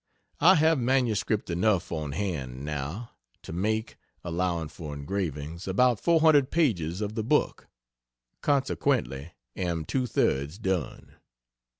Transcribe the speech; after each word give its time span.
I 0.39 0.55
have 0.55 0.79
MS. 0.79 1.23
enough 1.49 1.91
on 1.91 2.13
hand 2.13 2.65
now, 2.65 3.11
to 3.43 3.53
make 3.53 3.97
(allowing 4.23 4.69
for 4.69 4.95
engravings) 4.95 5.67
about 5.67 5.99
400 5.99 6.49
pages 6.49 7.01
of 7.01 7.13
the 7.13 7.23
book 7.23 7.67
consequently 8.41 9.33
am 9.55 9.85
two 9.85 10.07
thirds 10.07 10.57
done. 10.57 11.17